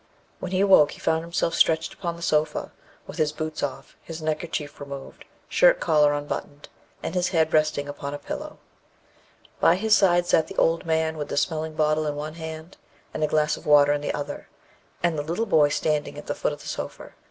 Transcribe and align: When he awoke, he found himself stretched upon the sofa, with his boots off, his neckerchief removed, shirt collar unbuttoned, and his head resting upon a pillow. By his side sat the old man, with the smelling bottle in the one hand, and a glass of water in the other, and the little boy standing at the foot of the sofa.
When 0.39 0.51
he 0.51 0.61
awoke, 0.61 0.93
he 0.93 0.99
found 0.99 1.21
himself 1.21 1.53
stretched 1.53 1.93
upon 1.93 2.15
the 2.15 2.23
sofa, 2.23 2.71
with 3.05 3.19
his 3.19 3.31
boots 3.31 3.61
off, 3.61 3.95
his 4.01 4.19
neckerchief 4.19 4.79
removed, 4.79 5.25
shirt 5.47 5.79
collar 5.79 6.11
unbuttoned, 6.15 6.69
and 7.03 7.13
his 7.13 7.27
head 7.29 7.53
resting 7.53 7.87
upon 7.87 8.15
a 8.15 8.17
pillow. 8.17 8.57
By 9.59 9.75
his 9.75 9.95
side 9.95 10.25
sat 10.25 10.47
the 10.47 10.57
old 10.57 10.87
man, 10.87 11.17
with 11.19 11.27
the 11.27 11.37
smelling 11.37 11.75
bottle 11.75 12.07
in 12.07 12.13
the 12.13 12.17
one 12.19 12.33
hand, 12.33 12.77
and 13.13 13.23
a 13.23 13.27
glass 13.27 13.57
of 13.57 13.67
water 13.67 13.93
in 13.93 14.01
the 14.01 14.11
other, 14.15 14.47
and 15.03 15.19
the 15.19 15.21
little 15.21 15.45
boy 15.45 15.69
standing 15.69 16.17
at 16.17 16.25
the 16.25 16.33
foot 16.33 16.51
of 16.53 16.63
the 16.63 16.67
sofa. 16.67 17.11